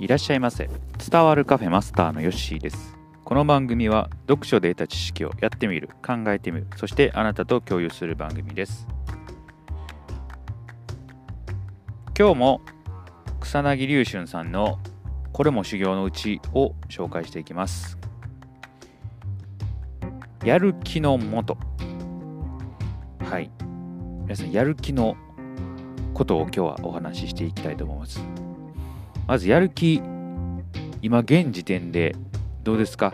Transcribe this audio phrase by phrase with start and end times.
[0.00, 0.70] いらっしゃいませ。
[1.10, 2.96] 伝わるカフェマスターのヨッシーです。
[3.22, 8.86] この番組は読書で得た知識をやってみる考えてみるそしてあなたと共有する番組です。
[12.18, 12.62] 今日も
[13.40, 14.78] 草薙龍春さんの
[15.34, 17.98] これも修行のうちを紹介していきます。
[20.46, 21.58] やる気のもと。
[23.30, 23.50] はい。
[24.22, 25.14] 皆さんやる気の
[26.14, 28.49] ことを今日はお話ししていきたいと思います。
[29.30, 30.02] まずやる気
[31.02, 32.16] 今現時点で
[32.64, 33.12] どうですか？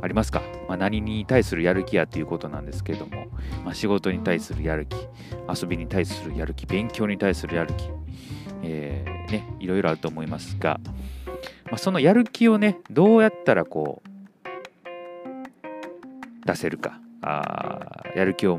[0.00, 3.26] ありますか、まあ、何に対するやる気やということなんですけども、
[3.62, 4.96] まあ、仕事に対するやる気
[5.54, 7.90] 遊びに対するやる気勉強に対するやる気、
[8.62, 10.80] えー、ねいろいろあると思いますが、
[11.66, 14.08] まあ、そのやる気をねどうやったらこう
[16.46, 18.58] 出せるかあやる気を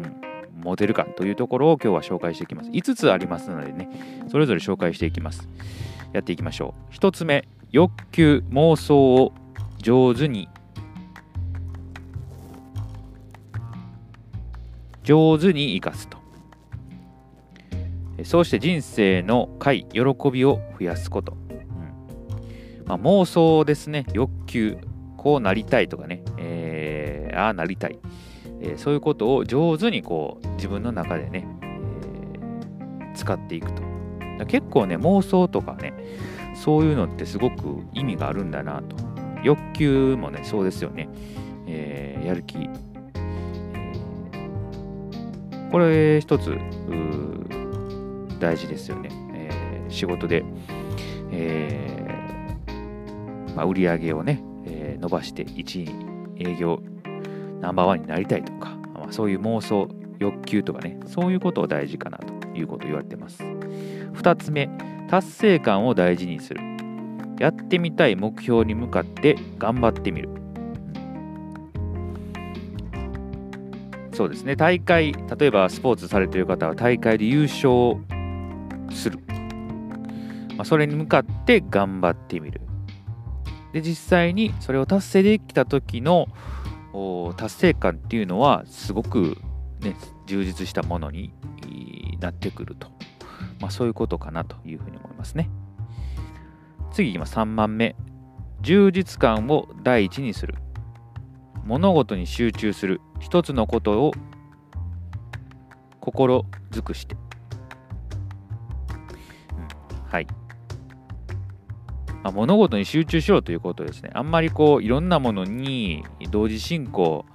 [0.55, 2.69] 持てるかというところを今日は紹介していきます。
[2.69, 3.89] 5つありますのでね
[4.29, 5.49] それぞれ紹介していきます。
[6.13, 6.93] やっていきましょう。
[6.93, 9.33] 1つ目欲求妄想を
[9.79, 10.47] 上手に。
[15.03, 16.17] 上手に生かすと。
[18.23, 22.85] そうして人生の快喜びを増やすこと、うん。
[22.85, 24.05] まあ、妄想ですね。
[24.13, 24.77] 欲求
[25.17, 27.97] こうなりたいとかね、えー、ああなりたい、
[28.61, 33.81] えー、そういうことを上手にこう自分の中でね、えー、使っていくと。
[34.47, 35.92] 結構ね妄想とかね
[36.55, 39.13] そういうのってすごく意味があるんだなと。
[39.43, 41.09] 欲求もねそうですよね、
[41.67, 42.69] えー、やる気、
[45.69, 46.57] これ一つ
[48.39, 50.43] 大事ですよね、えー、仕事で、
[51.31, 56.81] えーまあ、売り上げをね、えー、伸ばして1位営業
[57.59, 63.43] ナンバーワンになりたいとか、まあ、そういう妄想欲求とかねそういうことを大事かなということを言われてます。
[63.43, 64.69] 2つ目
[65.13, 66.59] 達成感を大事にする。
[67.37, 70.29] やってみたい目標に向かって頑張ってみる。
[74.11, 74.55] そうですね。
[74.55, 77.97] 大会例えばスポーツされてる方は大会で優勝
[78.89, 79.19] する、
[80.57, 82.61] まあ、それに向かって頑張ってみる。
[83.71, 86.27] で実際にそれを達成できた時の
[87.37, 89.37] 達成感っていうのはすごく、
[89.79, 89.95] ね、
[90.25, 91.31] 充実したものに
[92.19, 92.87] なってくると。
[93.63, 95.49] まあ、そういうことかなというふうに思いますね。
[96.91, 97.33] 次いきます。
[97.37, 97.95] 3番目。
[98.59, 100.55] 充実感を第一にする。
[101.63, 102.99] 物事に集中する。
[103.21, 104.11] 一つのことを
[106.01, 107.15] 心尽くして。
[107.15, 107.17] う
[110.07, 110.27] ん、はい。
[112.21, 114.09] まあ、物事に集中しようということですね。
[114.13, 117.25] あんまりこういろんなものに同時進行、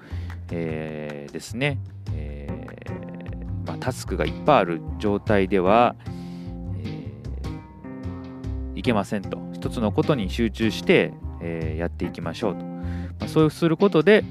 [0.50, 1.78] えー、ですね、
[2.12, 5.94] えーまあ、タスクがいっぱいある状態では、
[8.78, 9.38] いけませんと。
[9.52, 14.24] 一つのことに集中して、えー、やっていきましょうと、まあ、そうすることで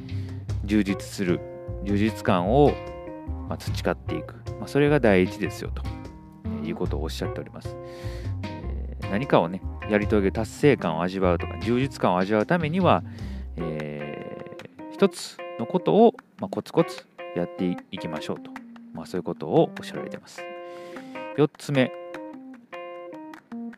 [0.64, 1.40] 充実する。
[1.84, 2.74] 充実感を、
[3.48, 5.98] まあ、培っていく、まあ、それが第一ですよと。
[6.70, 7.76] いうことをおっしゃっております、
[8.44, 13.04] えー、何かをねやり遂げ達成感を味わうとか充実感を味わうためには、
[13.56, 18.52] えー、一つのことを、ま、コツコツやっていきましょうと、
[18.94, 20.44] ま、そういうことをおっしゃられています。
[21.38, 21.92] 4つ目。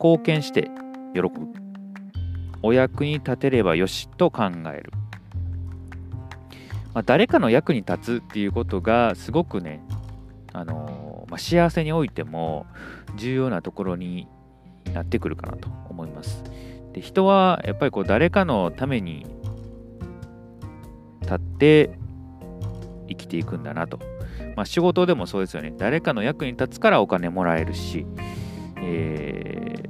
[0.02, 0.72] 貢献して
[1.14, 1.30] 喜ぶ。
[2.62, 4.44] お役に立てればよしと考
[4.74, 4.92] える、
[6.94, 9.82] まあ、誰かの役に立つっていうことがすごくね、
[10.52, 12.66] あのー、まあ、幸せにおいても
[13.16, 14.28] 重要なところに
[14.94, 16.44] なってくるかなと思います。
[16.94, 19.26] で人はやっぱりこう誰かのために
[21.22, 21.92] 立って
[23.08, 24.00] 生きていくんだなと、
[24.56, 25.74] まあ、仕事でもそうですよね。
[25.78, 28.06] 誰かの役に立つからお金もらえるし、
[28.82, 29.89] え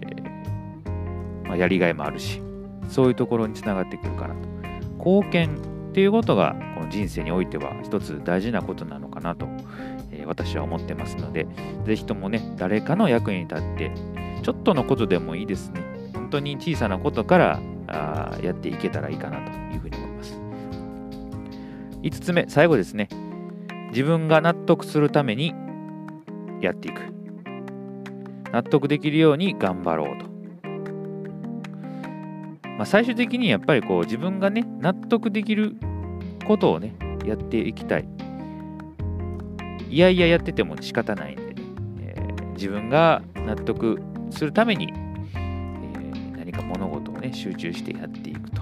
[1.49, 2.41] まあ、やりがいもあるし
[2.87, 4.47] そういうところにつながってくるかなと。
[4.99, 5.57] 貢献
[5.89, 9.47] っていうことがこの人生においては一つ大事なことなのかなと、
[10.11, 11.47] えー、私は思ってますので
[11.85, 13.91] 是非ともね誰かの役に立って
[14.43, 15.81] ちょっとのことでもいいですね。
[16.13, 20.39] 本当に小さなことからあやっていけたらいいかなというふうに思います。
[22.03, 23.09] 5つ目最後ですね。
[23.89, 25.55] 自分が納得するために
[26.61, 27.01] やっていく。
[28.51, 30.28] 納得できるように頑張ろうと。
[32.79, 35.75] まあ、最終的にやっぱりこう自分がね納得できる
[36.47, 36.95] ことをね
[37.25, 38.07] やっていきたい。
[39.89, 41.55] いやいややってても仕方ないんでね、
[41.99, 43.99] えー、自分が納得
[44.31, 48.61] するために、えー、何か物事をね集中してやっていくと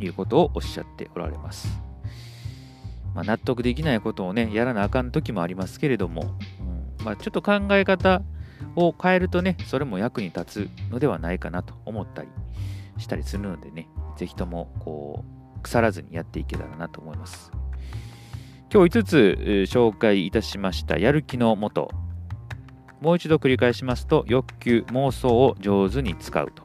[0.00, 1.68] いうことをおっしゃっておられます、
[3.14, 6.38] まあ、納得できないことをねやらなあかん時もありますけれども、
[7.00, 8.22] うんまあ、ちょっと考え方
[8.76, 12.28] を変えるとねそれも役に立つのではないかなと思ったり
[12.98, 15.24] したりするのでね是非ともこ
[15.56, 17.52] う腐らずにやっていけたらなと思います。
[18.72, 21.90] 今日5つ紹介いたしましたやる気のもと。
[23.02, 26.62] もう一度繰り返しますと欲求妄想を上手に使うと。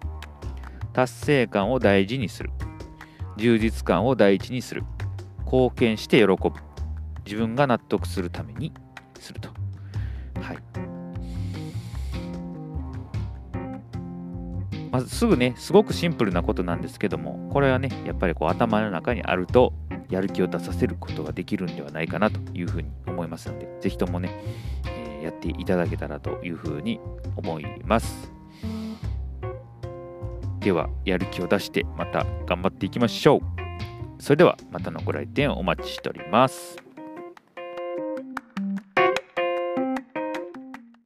[0.93, 2.51] 達成感を大事にする。
[3.35, 4.83] 充実感を第一にする。
[5.45, 6.51] 貢献して喜ぶ。
[7.25, 8.71] 自分が納得するために
[9.19, 9.49] すると。
[10.41, 10.96] はい。
[14.97, 19.71] まずすぐねすごくシンプルなことなんですけどもこれはねやっぱりこう頭の中にあると
[20.09, 24.31] やる気を出させることができるんではないかなというふうに思いますので是非ともね、
[24.87, 26.99] えー、やっていただけたらというふうに
[27.35, 28.31] 思います。
[30.61, 33.41] ではやる気を出してまた頑張っていきましょう。
[34.19, 36.86] それではまたのご来店をお待ちしております。